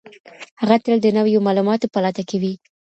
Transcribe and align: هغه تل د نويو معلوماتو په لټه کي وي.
هغه 0.61 0.75
تل 0.83 0.97
د 1.01 1.07
نويو 1.17 1.45
معلوماتو 1.47 1.91
په 1.93 1.99
لټه 2.05 2.23
کي 2.29 2.37
وي. 2.41 2.53